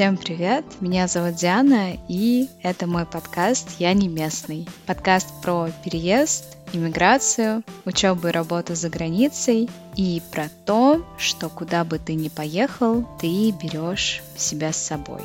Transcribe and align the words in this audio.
Всем 0.00 0.16
привет! 0.16 0.64
Меня 0.80 1.06
зовут 1.08 1.34
Диана, 1.34 1.92
и 2.08 2.48
это 2.62 2.86
мой 2.86 3.04
подкаст 3.04 3.68
«Я 3.78 3.92
не 3.92 4.08
местный». 4.08 4.66
Подкаст 4.86 5.28
про 5.42 5.68
переезд, 5.84 6.56
иммиграцию, 6.72 7.62
учебу 7.84 8.28
и 8.28 8.30
работу 8.30 8.74
за 8.74 8.88
границей 8.88 9.68
и 9.98 10.22
про 10.32 10.48
то, 10.64 11.06
что 11.18 11.50
куда 11.50 11.84
бы 11.84 11.98
ты 11.98 12.14
ни 12.14 12.30
поехал, 12.30 13.06
ты 13.20 13.50
берешь 13.50 14.22
себя 14.38 14.72
с 14.72 14.78
собой. 14.78 15.20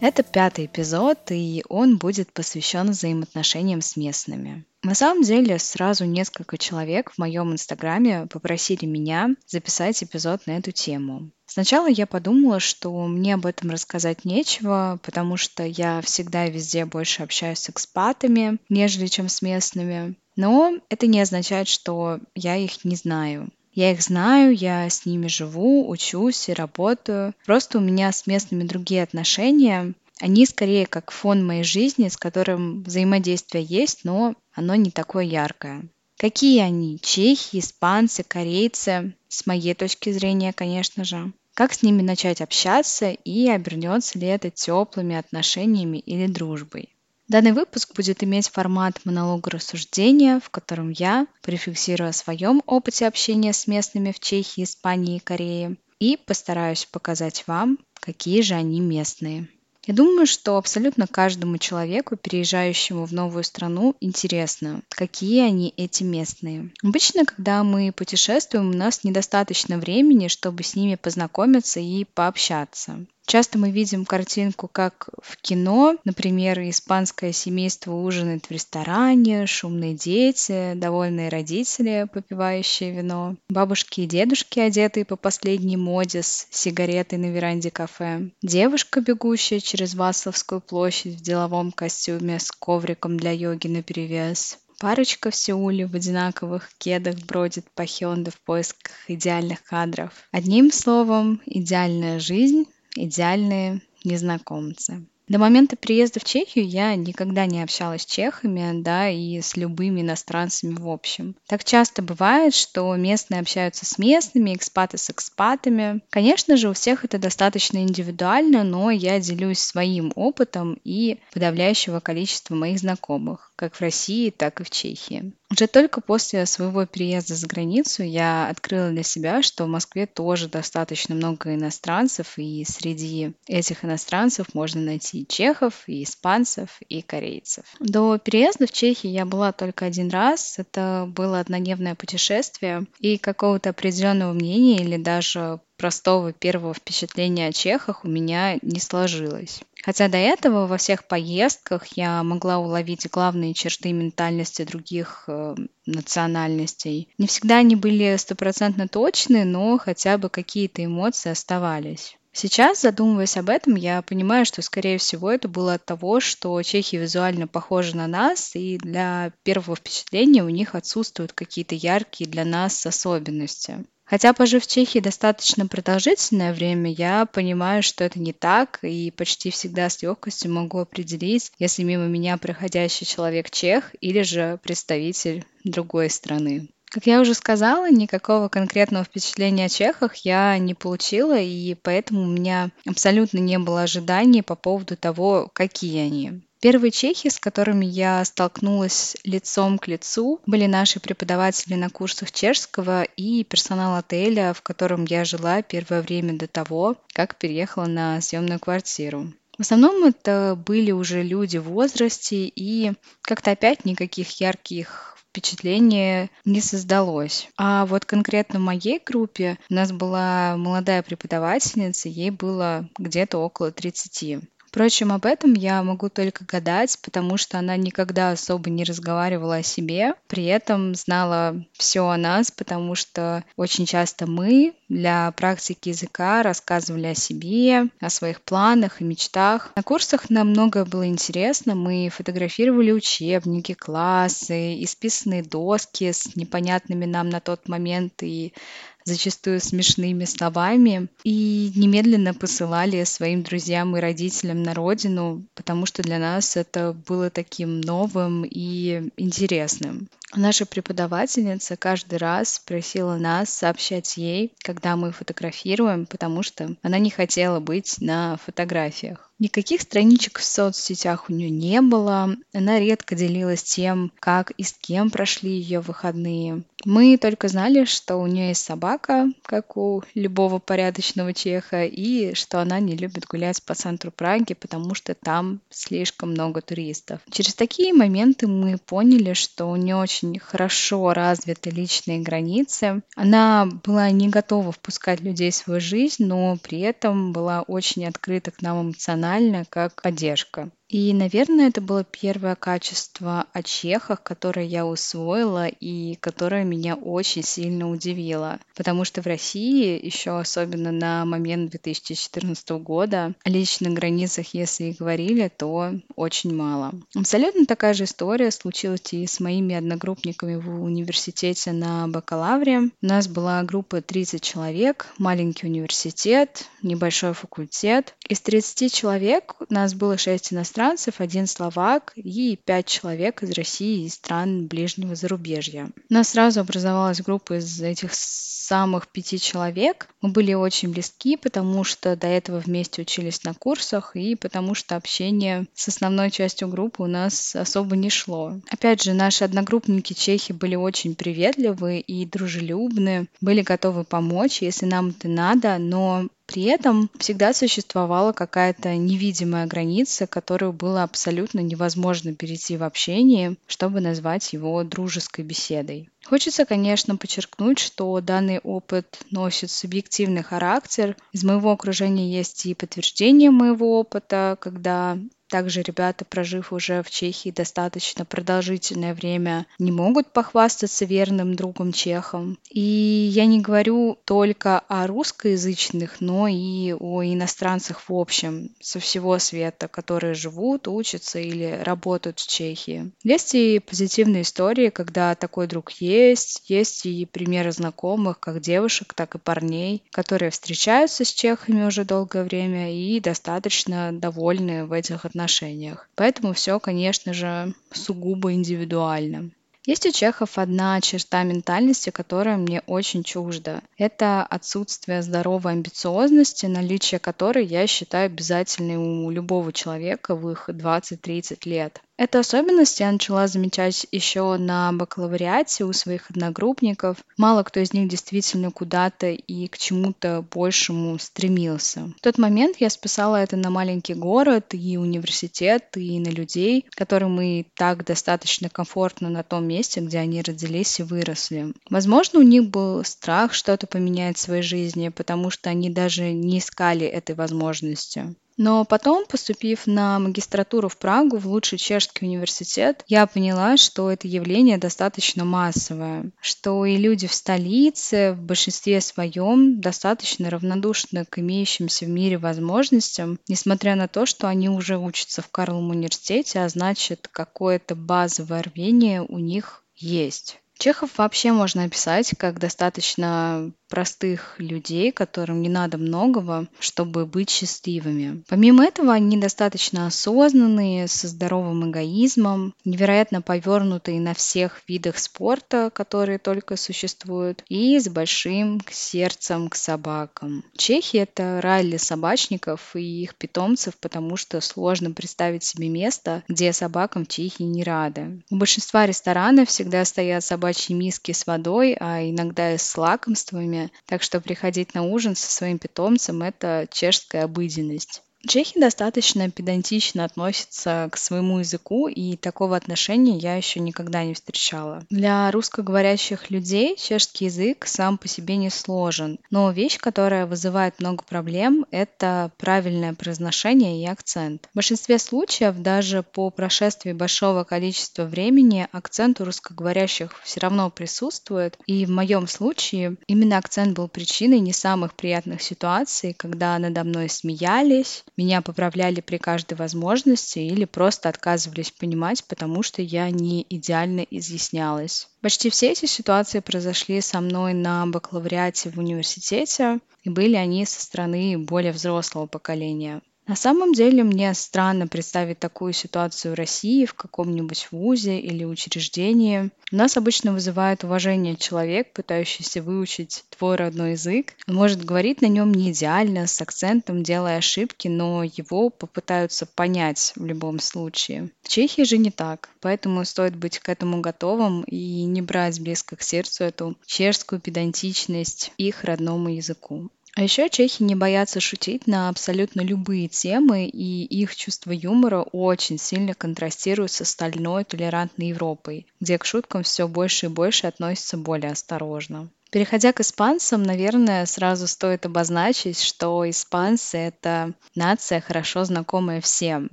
Это 0.00 0.24
пятый 0.24 0.66
эпизод, 0.66 1.30
и 1.30 1.62
он 1.68 1.98
будет 1.98 2.32
посвящен 2.32 2.90
взаимоотношениям 2.90 3.80
с 3.80 3.96
местными. 3.96 4.64
На 4.82 4.96
самом 4.96 5.22
деле, 5.22 5.60
сразу 5.60 6.04
несколько 6.04 6.58
человек 6.58 7.12
в 7.12 7.18
моем 7.18 7.52
инстаграме 7.52 8.26
попросили 8.26 8.86
меня 8.86 9.36
записать 9.46 10.02
эпизод 10.02 10.48
на 10.48 10.58
эту 10.58 10.72
тему. 10.72 11.30
Сначала 11.52 11.86
я 11.86 12.06
подумала, 12.06 12.60
что 12.60 13.06
мне 13.06 13.34
об 13.34 13.44
этом 13.44 13.68
рассказать 13.68 14.24
нечего, 14.24 14.98
потому 15.02 15.36
что 15.36 15.62
я 15.62 16.00
всегда 16.00 16.46
и 16.46 16.50
везде 16.50 16.86
больше 16.86 17.22
общаюсь 17.22 17.58
с 17.58 17.68
экспатами, 17.68 18.56
нежели 18.70 19.06
чем 19.06 19.28
с 19.28 19.42
местными. 19.42 20.14
Но 20.34 20.78
это 20.88 21.06
не 21.06 21.20
означает, 21.20 21.68
что 21.68 22.20
я 22.34 22.56
их 22.56 22.86
не 22.86 22.96
знаю. 22.96 23.50
Я 23.74 23.92
их 23.92 24.00
знаю, 24.00 24.56
я 24.56 24.88
с 24.88 25.04
ними 25.04 25.26
живу, 25.26 25.90
учусь 25.90 26.48
и 26.48 26.54
работаю. 26.54 27.34
Просто 27.44 27.76
у 27.76 27.82
меня 27.82 28.12
с 28.12 28.26
местными 28.26 28.64
другие 28.64 29.02
отношения. 29.02 29.92
Они 30.20 30.46
скорее 30.46 30.86
как 30.86 31.10
фон 31.10 31.46
моей 31.46 31.64
жизни, 31.64 32.08
с 32.08 32.16
которым 32.16 32.82
взаимодействие 32.82 33.62
есть, 33.62 34.04
но 34.04 34.36
оно 34.54 34.74
не 34.74 34.90
такое 34.90 35.24
яркое. 35.24 35.82
Какие 36.16 36.60
они? 36.60 36.98
Чехи, 37.02 37.58
испанцы, 37.58 38.22
корейцы? 38.22 39.14
С 39.28 39.44
моей 39.44 39.74
точки 39.74 40.12
зрения, 40.12 40.54
конечно 40.54 41.04
же. 41.04 41.30
Как 41.54 41.74
с 41.74 41.82
ними 41.82 42.00
начать 42.00 42.40
общаться 42.40 43.10
и 43.10 43.48
обернется 43.48 44.18
ли 44.18 44.26
это 44.26 44.50
теплыми 44.50 45.16
отношениями 45.16 45.98
или 45.98 46.26
дружбой? 46.26 46.88
Данный 47.28 47.52
выпуск 47.52 47.94
будет 47.94 48.24
иметь 48.24 48.48
формат 48.48 49.00
монолога 49.04 49.50
рассуждения, 49.50 50.40
в 50.40 50.50
котором 50.50 50.90
я 50.90 51.26
префиксирую 51.42 52.10
о 52.10 52.14
своем 52.14 52.62
опыте 52.66 53.06
общения 53.06 53.52
с 53.52 53.66
местными 53.66 54.12
в 54.12 54.20
Чехии, 54.20 54.64
Испании 54.64 55.16
и 55.16 55.20
Корее 55.20 55.76
и 55.98 56.16
постараюсь 56.16 56.84
показать 56.84 57.44
вам, 57.46 57.78
какие 57.94 58.40
же 58.40 58.54
они 58.54 58.80
местные. 58.80 59.48
Я 59.84 59.94
думаю, 59.94 60.26
что 60.26 60.58
абсолютно 60.58 61.08
каждому 61.08 61.58
человеку, 61.58 62.16
переезжающему 62.16 63.04
в 63.04 63.12
новую 63.12 63.42
страну, 63.42 63.96
интересно, 64.00 64.82
какие 64.88 65.40
они 65.42 65.74
эти 65.76 66.04
местные. 66.04 66.70
Обычно, 66.84 67.24
когда 67.24 67.64
мы 67.64 67.90
путешествуем, 67.90 68.70
у 68.70 68.74
нас 68.74 69.02
недостаточно 69.02 69.78
времени, 69.78 70.28
чтобы 70.28 70.62
с 70.62 70.76
ними 70.76 70.94
познакомиться 70.94 71.80
и 71.80 72.04
пообщаться. 72.04 73.04
Часто 73.32 73.56
мы 73.56 73.70
видим 73.70 74.04
картинку, 74.04 74.68
как 74.68 75.08
в 75.22 75.38
кино, 75.38 75.96
например, 76.04 76.60
испанское 76.68 77.32
семейство 77.32 77.94
ужинает 77.94 78.44
в 78.44 78.50
ресторане, 78.50 79.46
шумные 79.46 79.94
дети, 79.94 80.74
довольные 80.74 81.30
родители, 81.30 82.06
попивающие 82.12 82.90
вино, 82.90 83.36
бабушки 83.48 84.02
и 84.02 84.06
дедушки, 84.06 84.60
одетые 84.60 85.06
по 85.06 85.16
последней 85.16 85.78
моде 85.78 86.22
с 86.22 86.46
сигаретой 86.50 87.16
на 87.16 87.30
веранде 87.30 87.70
кафе, 87.70 88.32
девушка, 88.42 89.00
бегущая 89.00 89.60
через 89.60 89.94
Васловскую 89.94 90.60
площадь 90.60 91.14
в 91.14 91.22
деловом 91.22 91.72
костюме 91.72 92.38
с 92.38 92.50
ковриком 92.50 93.16
для 93.16 93.30
йоги 93.30 93.66
на 93.66 93.82
перевес, 93.82 94.58
Парочка 94.78 95.30
в 95.30 95.36
Сеуле 95.36 95.86
в 95.86 95.94
одинаковых 95.94 96.68
кедах 96.76 97.14
бродит 97.20 97.64
по 97.74 97.86
Хёнде 97.86 98.30
в 98.30 98.40
поисках 98.42 98.92
идеальных 99.08 99.62
кадров. 99.62 100.12
Одним 100.32 100.70
словом, 100.70 101.40
идеальная 101.46 102.18
жизнь 102.18 102.66
идеальные 102.94 103.82
незнакомцы. 104.04 105.06
До 105.28 105.38
момента 105.38 105.76
приезда 105.76 106.20
в 106.20 106.24
Чехию 106.24 106.68
я 106.68 106.94
никогда 106.94 107.46
не 107.46 107.62
общалась 107.62 108.02
с 108.02 108.06
чехами, 108.06 108.82
да, 108.82 109.08
и 109.08 109.40
с 109.40 109.56
любыми 109.56 110.00
иностранцами 110.00 110.74
в 110.74 110.88
общем. 110.88 111.36
Так 111.46 111.64
часто 111.64 112.02
бывает, 112.02 112.54
что 112.54 112.94
местные 112.96 113.40
общаются 113.40 113.86
с 113.86 113.98
местными, 113.98 114.54
экспаты 114.54 114.98
с 114.98 115.08
экспатами. 115.10 116.02
Конечно 116.10 116.56
же, 116.56 116.68
у 116.68 116.72
всех 116.72 117.04
это 117.04 117.18
достаточно 117.18 117.78
индивидуально, 117.78 118.64
но 118.64 118.90
я 118.90 119.18
делюсь 119.20 119.60
своим 119.60 120.12
опытом 120.16 120.78
и 120.84 121.20
подавляющего 121.32 122.00
количества 122.00 122.54
моих 122.54 122.80
знакомых, 122.80 123.51
как 123.62 123.76
в 123.76 123.80
России, 123.80 124.30
так 124.30 124.60
и 124.60 124.64
в 124.64 124.70
Чехии. 124.70 125.34
Уже 125.48 125.68
только 125.68 126.00
после 126.00 126.46
своего 126.46 126.84
переезда 126.84 127.36
за 127.36 127.46
границу 127.46 128.02
я 128.02 128.48
открыла 128.48 128.90
для 128.90 129.04
себя, 129.04 129.40
что 129.40 129.66
в 129.66 129.68
Москве 129.68 130.06
тоже 130.06 130.48
достаточно 130.48 131.14
много 131.14 131.54
иностранцев, 131.54 132.38
и 132.38 132.64
среди 132.64 133.34
этих 133.46 133.84
иностранцев 133.84 134.52
можно 134.54 134.80
найти 134.80 135.24
чехов, 135.28 135.84
и 135.86 136.02
испанцев, 136.02 136.80
и 136.88 137.02
корейцев. 137.02 137.64
До 137.78 138.18
переезда 138.18 138.66
в 138.66 138.72
Чехию 138.72 139.12
я 139.12 139.26
была 139.26 139.52
только 139.52 139.84
один 139.84 140.10
раз. 140.10 140.58
Это 140.58 141.04
было 141.06 141.38
однодневное 141.38 141.94
путешествие, 141.94 142.86
и 142.98 143.16
какого-то 143.16 143.70
определенного 143.70 144.32
мнения 144.32 144.82
или 144.82 144.96
даже 144.96 145.60
простого 145.82 146.32
первого 146.32 146.74
впечатления 146.74 147.48
о 147.48 147.52
чехах 147.52 148.04
у 148.04 148.08
меня 148.08 148.56
не 148.62 148.78
сложилось. 148.78 149.62
Хотя 149.82 150.06
до 150.06 150.16
этого 150.16 150.68
во 150.68 150.76
всех 150.76 151.08
поездках 151.08 151.84
я 151.96 152.22
могла 152.22 152.58
уловить 152.58 153.10
главные 153.10 153.52
черты 153.52 153.90
ментальности 153.90 154.62
других 154.62 155.24
э, 155.26 155.56
национальностей. 155.86 157.08
Не 157.18 157.26
всегда 157.26 157.56
они 157.56 157.74
были 157.74 158.14
стопроцентно 158.16 158.86
точны, 158.86 159.44
но 159.44 159.76
хотя 159.76 160.18
бы 160.18 160.30
какие-то 160.30 160.84
эмоции 160.84 161.30
оставались. 161.30 162.16
Сейчас, 162.30 162.82
задумываясь 162.82 163.36
об 163.36 163.50
этом, 163.50 163.74
я 163.74 164.02
понимаю, 164.02 164.46
что, 164.46 164.62
скорее 164.62 164.98
всего, 164.98 165.32
это 165.32 165.48
было 165.48 165.74
от 165.74 165.84
того, 165.84 166.20
что 166.20 166.62
чехи 166.62 166.94
визуально 166.94 167.48
похожи 167.48 167.96
на 167.96 168.06
нас, 168.06 168.54
и 168.54 168.78
для 168.78 169.32
первого 169.42 169.74
впечатления 169.74 170.44
у 170.44 170.48
них 170.48 170.76
отсутствуют 170.76 171.32
какие-то 171.32 171.74
яркие 171.74 172.30
для 172.30 172.44
нас 172.44 172.86
особенности. 172.86 173.84
Хотя, 174.04 174.32
пожив 174.32 174.64
в 174.64 174.66
Чехии 174.66 174.98
достаточно 174.98 175.66
продолжительное 175.66 176.52
время, 176.52 176.92
я 176.92 177.24
понимаю, 177.26 177.82
что 177.82 178.04
это 178.04 178.20
не 178.20 178.32
так, 178.32 178.78
и 178.82 179.10
почти 179.10 179.50
всегда 179.50 179.88
с 179.88 180.02
легкостью 180.02 180.52
могу 180.52 180.78
определить, 180.80 181.52
если 181.58 181.82
мимо 181.82 182.06
меня 182.06 182.36
проходящий 182.36 183.06
человек 183.06 183.50
чех 183.50 183.94
или 184.00 184.22
же 184.22 184.58
представитель 184.62 185.44
другой 185.64 186.10
страны. 186.10 186.68
Как 186.92 187.06
я 187.06 187.22
уже 187.22 187.32
сказала, 187.32 187.90
никакого 187.90 188.50
конкретного 188.50 189.04
впечатления 189.04 189.64
о 189.64 189.70
чехах 189.70 190.14
я 190.16 190.58
не 190.58 190.74
получила, 190.74 191.38
и 191.38 191.74
поэтому 191.74 192.24
у 192.24 192.26
меня 192.26 192.70
абсолютно 192.86 193.38
не 193.38 193.58
было 193.58 193.82
ожиданий 193.82 194.42
по 194.42 194.56
поводу 194.56 194.94
того, 194.94 195.50
какие 195.54 196.00
они. 196.00 196.42
Первые 196.62 196.92
чехи, 196.92 197.28
с 197.28 197.40
которыми 197.40 197.84
я 197.84 198.24
столкнулась 198.24 199.16
лицом 199.24 199.80
к 199.80 199.88
лицу, 199.88 200.38
были 200.46 200.66
наши 200.66 201.00
преподаватели 201.00 201.74
на 201.74 201.90
курсах 201.90 202.30
чешского 202.30 203.02
и 203.02 203.42
персонал 203.42 203.96
отеля, 203.96 204.54
в 204.54 204.62
котором 204.62 205.04
я 205.04 205.24
жила 205.24 205.62
первое 205.62 206.02
время 206.02 206.38
до 206.38 206.46
того, 206.46 206.94
как 207.14 207.34
переехала 207.34 207.86
на 207.86 208.20
съемную 208.20 208.60
квартиру. 208.60 209.32
В 209.58 209.62
основном 209.62 210.04
это 210.04 210.56
были 210.56 210.92
уже 210.92 211.24
люди 211.24 211.58
в 211.58 211.64
возрасте, 211.64 212.46
и 212.46 212.92
как-то 213.22 213.50
опять 213.50 213.84
никаких 213.84 214.40
ярких 214.40 215.12
впечатлений 215.32 216.30
не 216.44 216.60
создалось. 216.60 217.48
А 217.56 217.86
вот 217.86 218.04
конкретно 218.04 218.58
в 218.58 218.62
моей 218.62 219.00
группе 219.04 219.58
у 219.70 219.74
нас 219.74 219.90
была 219.90 220.56
молодая 220.58 221.02
преподавательница, 221.02 222.10
ей 222.10 222.30
было 222.30 222.88
где-то 222.98 223.38
около 223.38 223.72
30. 223.72 224.40
Впрочем, 224.72 225.12
об 225.12 225.26
этом 225.26 225.52
я 225.52 225.82
могу 225.82 226.08
только 226.08 226.46
гадать, 226.46 226.98
потому 227.02 227.36
что 227.36 227.58
она 227.58 227.76
никогда 227.76 228.30
особо 228.30 228.70
не 228.70 228.84
разговаривала 228.84 229.56
о 229.56 229.62
себе, 229.62 230.14
при 230.28 230.46
этом 230.46 230.94
знала 230.94 231.62
все 231.74 232.08
о 232.08 232.16
нас, 232.16 232.50
потому 232.50 232.94
что 232.94 233.44
очень 233.56 233.84
часто 233.84 234.26
мы 234.26 234.72
для 234.88 235.30
практики 235.32 235.90
языка 235.90 236.42
рассказывали 236.42 237.08
о 237.08 237.14
себе, 237.14 237.88
о 238.00 238.08
своих 238.08 238.40
планах 238.40 239.02
и 239.02 239.04
мечтах. 239.04 239.72
На 239.76 239.82
курсах 239.82 240.30
нам 240.30 240.48
многое 240.48 240.86
было 240.86 241.06
интересно. 241.06 241.74
Мы 241.74 242.08
фотографировали 242.08 242.92
учебники, 242.92 243.74
классы, 243.74 244.82
исписанные 244.82 245.42
доски 245.42 246.12
с 246.12 246.34
непонятными 246.34 247.04
нам 247.04 247.28
на 247.28 247.40
тот 247.40 247.68
момент 247.68 248.22
и 248.22 248.54
зачастую 249.04 249.60
смешными 249.60 250.24
словами, 250.24 251.08
и 251.24 251.72
немедленно 251.74 252.34
посылали 252.34 253.04
своим 253.04 253.42
друзьям 253.42 253.96
и 253.96 254.00
родителям 254.00 254.62
на 254.62 254.74
родину, 254.74 255.44
потому 255.54 255.86
что 255.86 256.02
для 256.02 256.18
нас 256.18 256.56
это 256.56 256.94
было 257.08 257.30
таким 257.30 257.80
новым 257.80 258.44
и 258.44 259.10
интересным. 259.16 260.08
Наша 260.34 260.64
преподавательница 260.64 261.76
каждый 261.76 262.18
раз 262.18 262.58
просила 262.58 263.16
нас 263.16 263.50
сообщать 263.50 264.16
ей, 264.16 264.54
когда 264.62 264.96
мы 264.96 265.12
фотографируем, 265.12 266.06
потому 266.06 266.42
что 266.42 266.74
она 266.82 266.98
не 266.98 267.10
хотела 267.10 267.60
быть 267.60 268.00
на 268.00 268.38
фотографиях. 268.38 269.30
Никаких 269.42 269.80
страничек 269.80 270.38
в 270.38 270.44
соцсетях 270.44 271.28
у 271.28 271.32
нее 271.32 271.50
не 271.50 271.80
было. 271.80 272.36
Она 272.54 272.78
редко 272.78 273.16
делилась 273.16 273.64
тем, 273.64 274.12
как 274.20 274.52
и 274.52 274.62
с 274.62 274.72
кем 274.72 275.10
прошли 275.10 275.50
ее 275.50 275.80
выходные. 275.80 276.62
Мы 276.84 277.16
только 277.16 277.48
знали, 277.48 277.84
что 277.84 278.18
у 278.18 278.28
нее 278.28 278.48
есть 278.48 278.64
собака, 278.64 279.32
как 279.44 279.76
у 279.76 280.04
любого 280.14 280.60
порядочного 280.60 281.34
чеха, 281.34 281.84
и 281.84 282.34
что 282.34 282.60
она 282.60 282.78
не 282.78 282.96
любит 282.96 283.26
гулять 283.26 283.60
по 283.64 283.74
центру 283.74 284.12
Праги, 284.12 284.54
потому 284.54 284.94
что 284.94 285.14
там 285.14 285.60
слишком 285.70 286.30
много 286.30 286.60
туристов. 286.60 287.20
Через 287.28 287.54
такие 287.54 287.92
моменты 287.92 288.46
мы 288.46 288.78
поняли, 288.78 289.32
что 289.32 289.66
у 289.66 289.74
нее 289.74 289.96
очень 289.96 290.21
хорошо 290.38 291.12
развиты 291.12 291.70
личные 291.70 292.20
границы. 292.20 293.02
Она 293.16 293.66
была 293.84 294.10
не 294.10 294.28
готова 294.28 294.72
впускать 294.72 295.20
людей 295.20 295.50
в 295.50 295.54
свою 295.54 295.80
жизнь, 295.80 296.24
но 296.24 296.56
при 296.62 296.80
этом 296.80 297.32
была 297.32 297.62
очень 297.62 298.06
открыта 298.06 298.50
к 298.50 298.62
нам 298.62 298.82
эмоционально, 298.82 299.64
как 299.68 300.00
поддержка. 300.02 300.70
И, 300.92 301.14
наверное, 301.14 301.68
это 301.68 301.80
было 301.80 302.04
первое 302.04 302.54
качество 302.54 303.46
о 303.54 303.62
чехах, 303.62 304.22
которое 304.22 304.66
я 304.66 304.84
усвоила 304.84 305.66
и 305.66 306.16
которое 306.16 306.64
меня 306.64 306.96
очень 306.96 307.42
сильно 307.42 307.90
удивило. 307.90 308.60
Потому 308.76 309.06
что 309.06 309.22
в 309.22 309.26
России, 309.26 309.98
еще 310.04 310.38
особенно 310.38 310.92
на 310.92 311.24
момент 311.24 311.70
2014 311.70 312.68
года, 312.72 313.32
о 313.42 313.48
личных 313.48 313.94
границах, 313.94 314.52
если 314.52 314.84
и 314.84 314.92
говорили, 314.92 315.50
то 315.56 315.94
очень 316.14 316.54
мало. 316.54 316.92
Абсолютно 317.16 317.64
такая 317.64 317.94
же 317.94 318.04
история 318.04 318.50
случилась 318.50 319.14
и 319.14 319.26
с 319.26 319.40
моими 319.40 319.74
одногруппниками 319.74 320.56
в 320.56 320.82
университете 320.82 321.72
на 321.72 322.06
бакалавре. 322.06 322.90
У 323.00 323.06
нас 323.06 323.28
была 323.28 323.62
группа 323.62 324.02
30 324.02 324.42
человек, 324.42 325.06
маленький 325.16 325.68
университет, 325.68 326.66
небольшой 326.82 327.32
факультет. 327.32 328.14
Из 328.28 328.42
30 328.42 328.92
человек 328.92 329.56
у 329.58 329.72
нас 329.72 329.94
было 329.94 330.18
6 330.18 330.52
иностранцев, 330.52 330.81
иностранцев, 330.82 331.20
один 331.20 331.46
словак 331.46 332.12
и 332.16 332.58
пять 332.64 332.86
человек 332.86 333.42
из 333.42 333.52
России 333.52 334.04
и 334.04 334.08
стран 334.08 334.66
ближнего 334.66 335.14
зарубежья. 335.14 335.90
У 336.10 336.14
нас 336.14 336.30
сразу 336.30 336.60
образовалась 336.60 337.20
группа 337.20 337.58
из 337.58 337.80
этих 337.80 338.12
самых 338.14 339.08
пяти 339.08 339.38
человек. 339.38 340.08
Мы 340.22 340.30
были 340.30 340.54
очень 340.54 340.92
близки, 340.92 341.36
потому 341.36 341.84
что 341.84 342.16
до 342.16 342.26
этого 342.26 342.58
вместе 342.58 343.02
учились 343.02 343.44
на 343.44 343.54
курсах 343.54 344.16
и 344.16 344.34
потому 344.34 344.74
что 344.74 344.96
общение 344.96 345.66
с 345.74 345.88
основной 345.88 346.30
частью 346.30 346.68
группы 346.68 347.02
у 347.02 347.06
нас 347.06 347.54
особо 347.54 347.96
не 347.96 348.10
шло. 348.10 348.60
Опять 348.68 349.02
же, 349.02 349.12
наши 349.12 349.44
одногруппники 349.44 350.14
чехи 350.14 350.52
были 350.52 350.74
очень 350.74 351.14
приветливы 351.14 352.00
и 352.00 352.24
дружелюбны, 352.24 353.28
были 353.40 353.62
готовы 353.62 354.04
помочь, 354.04 354.62
если 354.62 354.86
нам 354.86 355.10
это 355.10 355.28
надо, 355.28 355.78
но 355.78 356.26
при 356.52 356.64
этом 356.64 357.08
всегда 357.18 357.54
существовала 357.54 358.32
какая-то 358.32 358.94
невидимая 358.94 359.66
граница, 359.66 360.26
которую 360.26 360.74
было 360.74 361.02
абсолютно 361.02 361.60
невозможно 361.60 362.34
перейти 362.34 362.76
в 362.76 362.82
общении, 362.82 363.56
чтобы 363.66 364.02
назвать 364.02 364.52
его 364.52 364.84
дружеской 364.84 365.46
беседой. 365.46 366.10
Хочется, 366.26 366.66
конечно, 366.66 367.16
подчеркнуть, 367.16 367.78
что 367.78 368.20
данный 368.20 368.58
опыт 368.58 369.20
носит 369.30 369.70
субъективный 369.70 370.42
характер. 370.42 371.16
Из 371.32 371.42
моего 371.42 371.72
окружения 371.72 372.30
есть 372.30 372.66
и 372.66 372.74
подтверждение 372.74 373.50
моего 373.50 373.98
опыта, 373.98 374.58
когда 374.60 375.16
также 375.52 375.82
ребята, 375.82 376.24
прожив 376.24 376.72
уже 376.72 377.02
в 377.02 377.10
Чехии 377.10 377.50
достаточно 377.50 378.24
продолжительное 378.24 379.12
время, 379.12 379.66
не 379.78 379.92
могут 379.92 380.32
похвастаться 380.32 381.04
верным 381.04 381.56
другом 381.56 381.92
чехом. 381.92 382.58
И 382.70 382.80
я 382.80 383.44
не 383.44 383.60
говорю 383.60 384.16
только 384.24 384.78
о 384.78 385.06
русскоязычных, 385.06 386.22
но 386.22 386.48
и 386.48 386.94
о 386.98 387.22
иностранцах 387.22 388.08
в 388.08 388.14
общем, 388.14 388.70
со 388.80 388.98
всего 388.98 389.38
света, 389.38 389.88
которые 389.88 390.32
живут, 390.32 390.88
учатся 390.88 391.38
или 391.38 391.82
работают 391.84 392.38
в 392.38 392.48
Чехии. 392.48 393.12
Есть 393.22 393.54
и 393.54 393.78
позитивные 393.78 394.42
истории, 394.42 394.88
когда 394.88 395.34
такой 395.34 395.66
друг 395.66 395.90
есть. 396.00 396.62
Есть 396.70 397.04
и 397.04 397.26
примеры 397.26 397.72
знакомых, 397.72 398.40
как 398.40 398.62
девушек, 398.62 399.12
так 399.12 399.34
и 399.34 399.38
парней, 399.38 400.02
которые 400.12 400.50
встречаются 400.50 401.26
с 401.26 401.28
чехами 401.30 401.84
уже 401.84 402.06
долгое 402.06 402.42
время 402.44 402.94
и 402.94 403.20
достаточно 403.20 404.12
довольны 404.14 404.86
в 404.86 404.92
этих 404.92 405.26
отношениях 405.26 405.41
отношениях. 405.42 406.08
Поэтому 406.14 406.52
все, 406.52 406.78
конечно 406.78 407.32
же, 407.32 407.74
сугубо 407.92 408.52
индивидуально. 408.52 409.50
Есть 409.84 410.06
у 410.06 410.12
чехов 410.12 410.58
одна 410.58 411.00
черта 411.00 411.42
ментальности, 411.42 412.10
которая 412.10 412.56
мне 412.56 412.82
очень 412.86 413.24
чужда. 413.24 413.82
Это 413.98 414.44
отсутствие 414.44 415.22
здоровой 415.22 415.72
амбициозности, 415.72 416.66
наличие 416.66 417.18
которой 417.18 417.66
я 417.66 417.88
считаю 417.88 418.26
обязательной 418.26 418.96
у 418.96 419.28
любого 419.30 419.72
человека 419.72 420.36
в 420.36 420.48
их 420.52 420.68
20-30 420.68 421.68
лет. 421.68 422.00
Эту 422.18 422.38
особенность 422.38 423.00
я 423.00 423.10
начала 423.10 423.46
замечать 423.46 424.06
еще 424.12 424.56
на 424.58 424.92
бакалавриате 424.92 425.84
у 425.84 425.92
своих 425.92 426.30
одногруппников. 426.30 427.16
Мало 427.38 427.62
кто 427.62 427.80
из 427.80 427.94
них 427.94 428.08
действительно 428.08 428.70
куда-то 428.70 429.28
и 429.28 429.66
к 429.66 429.78
чему-то 429.78 430.44
большему 430.52 431.18
стремился. 431.18 432.12
В 432.18 432.20
тот 432.20 432.36
момент 432.36 432.76
я 432.78 432.90
списала 432.90 433.36
это 433.36 433.56
на 433.56 433.70
маленький 433.70 434.14
город 434.14 434.74
и 434.74 434.98
университет, 434.98 435.96
и 435.96 436.18
на 436.20 436.28
людей, 436.28 436.84
которым 436.90 437.40
и 437.40 437.64
так 437.74 438.04
достаточно 438.04 438.68
комфортно 438.68 439.30
на 439.30 439.42
том 439.42 439.66
месте, 439.66 440.00
где 440.00 440.18
они 440.18 440.42
родились 440.42 441.00
и 441.00 441.04
выросли. 441.04 441.72
Возможно, 441.88 442.40
у 442.40 442.42
них 442.42 442.68
был 442.68 443.02
страх 443.04 443.54
что-то 443.54 443.86
поменять 443.86 444.36
в 444.36 444.40
своей 444.40 444.62
жизни, 444.62 445.08
потому 445.08 445.50
что 445.50 445.70
они 445.70 445.88
даже 445.88 446.30
не 446.32 446.58
искали 446.58 447.06
этой 447.06 447.34
возможности. 447.34 448.34
Но 448.56 448.84
потом, 448.84 449.26
поступив 449.26 449.86
на 449.86 450.18
магистратуру 450.18 450.88
в 450.88 450.96
Прагу, 450.96 451.38
в 451.38 451.46
лучший 451.46 451.78
чешский 451.78 452.26
университет, 452.26 453.04
я 453.08 453.26
поняла, 453.26 453.76
что 453.76 454.10
это 454.10 454.28
явление 454.28 454.78
достаточно 454.78 455.44
массовое, 455.44 456.30
что 456.40 456.84
и 456.84 456.96
люди 456.96 457.26
в 457.26 457.34
столице 457.34 458.32
в 458.32 458.42
большинстве 458.42 459.00
своем 459.00 459.80
достаточно 459.80 460.50
равнодушны 460.50 461.24
к 461.24 461.38
имеющимся 461.38 462.04
в 462.04 462.08
мире 462.08 462.38
возможностям, 462.38 463.38
несмотря 463.48 463.96
на 463.96 464.08
то, 464.08 464.26
что 464.26 464.48
они 464.48 464.68
уже 464.68 464.98
учатся 464.98 465.42
в 465.42 465.48
Карловом 465.48 465.90
университете, 465.90 466.60
а 466.60 466.68
значит, 466.68 467.28
какое-то 467.30 467.94
базовое 467.94 468.62
рвение 468.62 469.22
у 469.22 469.38
них 469.38 469.84
есть. 469.96 470.58
Чехов 470.82 471.16
вообще 471.16 471.52
можно 471.52 471.84
описать 471.84 472.34
как 472.36 472.58
достаточно 472.58 473.70
простых 473.88 474.54
людей, 474.56 475.12
которым 475.12 475.60
не 475.60 475.68
надо 475.68 475.98
многого, 475.98 476.66
чтобы 476.80 477.26
быть 477.26 477.50
счастливыми. 477.50 478.42
Помимо 478.48 478.84
этого, 478.86 479.12
они 479.12 479.36
достаточно 479.36 480.06
осознанные, 480.06 481.06
со 481.08 481.28
здоровым 481.28 481.90
эгоизмом, 481.90 482.74
невероятно 482.86 483.42
повернутые 483.42 484.18
на 484.18 484.32
всех 484.32 484.80
видах 484.88 485.18
спорта, 485.18 485.90
которые 485.94 486.38
только 486.38 486.76
существуют, 486.76 487.62
и 487.68 488.00
с 488.00 488.08
большим 488.08 488.80
сердцем 488.90 489.68
к 489.68 489.76
собакам. 489.76 490.64
Чехи— 490.76 491.16
это 491.18 491.60
рай 491.60 491.82
для 491.82 491.98
собачников 491.98 492.96
и 492.96 493.22
их 493.22 493.34
питомцев, 493.34 493.98
потому 493.98 494.38
что 494.38 494.60
сложно 494.62 495.12
представить 495.12 495.64
себе 495.64 495.90
место, 495.90 496.42
где 496.48 496.72
собакам 496.72 497.26
в 497.26 497.28
Чехии 497.28 497.64
не 497.64 497.84
рады. 497.84 498.42
У 498.50 498.56
большинства 498.56 499.04
ресторанов 499.04 499.68
всегда 499.68 500.02
стоят 500.06 500.42
собачьи 500.72 500.94
миски 500.94 501.32
с 501.32 501.46
водой, 501.46 501.96
а 502.00 502.22
иногда 502.22 502.72
и 502.72 502.78
с 502.78 502.96
лакомствами, 502.96 503.90
так 504.06 504.22
что 504.22 504.40
приходить 504.40 504.94
на 504.94 505.02
ужин 505.02 505.36
со 505.36 505.50
своим 505.50 505.78
питомцем– 505.78 506.42
это 506.42 506.88
чешская 506.90 507.44
обыденность. 507.44 508.22
Чехи 508.46 508.78
достаточно 508.78 509.50
педантично 509.50 510.24
относятся 510.24 511.08
к 511.12 511.16
своему 511.16 511.60
языку, 511.60 512.08
и 512.08 512.36
такого 512.36 512.76
отношения 512.76 513.38
я 513.38 513.54
еще 513.56 513.78
никогда 513.78 514.24
не 514.24 514.34
встречала. 514.34 515.04
Для 515.10 515.50
русскоговорящих 515.52 516.50
людей 516.50 516.96
чешский 516.96 517.44
язык 517.46 517.86
сам 517.86 518.18
по 518.18 518.26
себе 518.26 518.56
не 518.56 518.68
сложен, 518.68 519.38
но 519.50 519.70
вещь, 519.70 519.98
которая 519.98 520.46
вызывает 520.46 520.98
много 520.98 521.22
проблем, 521.22 521.86
это 521.92 522.50
правильное 522.58 523.14
произношение 523.14 524.02
и 524.02 524.06
акцент. 524.06 524.68
В 524.72 524.76
большинстве 524.76 525.18
случаев, 525.18 525.76
даже 525.78 526.24
по 526.24 526.50
прошествии 526.50 527.12
большого 527.12 527.62
количества 527.62 528.24
времени, 528.24 528.88
акцент 528.90 529.40
у 529.40 529.44
русскоговорящих 529.44 530.32
все 530.42 530.60
равно 530.60 530.90
присутствует, 530.90 531.78
и 531.86 532.04
в 532.04 532.10
моем 532.10 532.48
случае 532.48 533.16
именно 533.28 533.56
акцент 533.58 533.96
был 533.96 534.08
причиной 534.08 534.58
не 534.58 534.72
самых 534.72 535.14
приятных 535.14 535.62
ситуаций, 535.62 536.34
когда 536.34 536.76
надо 536.78 537.04
мной 537.04 537.28
смеялись, 537.28 538.24
меня 538.36 538.62
поправляли 538.62 539.20
при 539.20 539.36
каждой 539.36 539.74
возможности 539.74 540.58
или 540.58 540.84
просто 540.84 541.28
отказывались 541.28 541.90
понимать, 541.90 542.44
потому 542.44 542.82
что 542.82 543.02
я 543.02 543.30
не 543.30 543.66
идеально 543.68 544.20
изъяснялась. 544.20 545.28
Почти 545.40 545.70
все 545.70 545.92
эти 545.92 546.06
ситуации 546.06 546.60
произошли 546.60 547.20
со 547.20 547.40
мной 547.40 547.74
на 547.74 548.06
бакалавриате 548.06 548.90
в 548.90 548.98
университете, 548.98 550.00
и 550.22 550.30
были 550.30 550.56
они 550.56 550.86
со 550.86 551.02
стороны 551.02 551.58
более 551.58 551.92
взрослого 551.92 552.46
поколения. 552.46 553.22
На 553.46 553.56
самом 553.56 553.92
деле 553.92 554.22
мне 554.22 554.54
странно 554.54 555.08
представить 555.08 555.58
такую 555.58 555.92
ситуацию 555.92 556.52
в 556.52 556.56
России 556.56 557.06
в 557.06 557.14
каком-нибудь 557.14 557.88
вузе 557.90 558.38
или 558.38 558.64
учреждении. 558.64 559.70
У 559.90 559.96
нас 559.96 560.16
обычно 560.16 560.52
вызывает 560.52 561.02
уважение 561.02 561.56
человек, 561.56 562.12
пытающийся 562.12 562.82
выучить 562.82 563.44
твой 563.50 563.74
родной 563.76 564.12
язык. 564.12 564.54
Он 564.68 564.76
может 564.76 565.04
говорить 565.04 565.42
на 565.42 565.46
нем 565.46 565.74
не 565.74 565.90
идеально, 565.90 566.46
с 566.46 566.60
акцентом, 566.60 567.24
делая 567.24 567.58
ошибки, 567.58 568.06
но 568.06 568.44
его 568.44 568.90
попытаются 568.90 569.66
понять 569.66 570.32
в 570.36 570.46
любом 570.46 570.78
случае. 570.78 571.50
В 571.62 571.68
Чехии 571.68 572.02
же 572.02 572.18
не 572.18 572.30
так, 572.30 572.70
поэтому 572.80 573.24
стоит 573.24 573.56
быть 573.56 573.80
к 573.80 573.88
этому 573.88 574.20
готовым 574.20 574.82
и 574.84 575.24
не 575.24 575.42
брать 575.42 575.80
близко 575.80 576.14
к 576.14 576.22
сердцу 576.22 576.62
эту 576.64 576.96
чешскую 577.06 577.60
педантичность 577.60 578.72
их 578.78 579.02
родному 579.02 579.48
языку. 579.48 580.10
А 580.34 580.42
еще 580.42 580.70
чехи 580.70 581.02
не 581.02 581.14
боятся 581.14 581.60
шутить 581.60 582.06
на 582.06 582.30
абсолютно 582.30 582.80
любые 582.80 583.28
темы, 583.28 583.86
и 583.86 584.24
их 584.24 584.56
чувство 584.56 584.90
юмора 584.90 585.42
очень 585.42 585.98
сильно 585.98 586.32
контрастирует 586.32 587.10
с 587.10 587.20
остальной 587.20 587.84
толерантной 587.84 588.48
Европой, 588.48 589.06
где 589.20 589.36
к 589.36 589.44
шуткам 589.44 589.82
все 589.82 590.08
больше 590.08 590.46
и 590.46 590.48
больше 590.48 590.86
относятся 590.86 591.36
более 591.36 591.72
осторожно. 591.72 592.48
Переходя 592.72 593.12
к 593.12 593.20
испанцам, 593.20 593.82
наверное, 593.82 594.46
сразу 594.46 594.86
стоит 594.86 595.26
обозначить, 595.26 596.00
что 596.00 596.48
испанцы— 596.48 597.18
это 597.18 597.74
нация, 597.94 598.40
хорошо 598.40 598.84
знакомая 598.84 599.42
всем, 599.42 599.90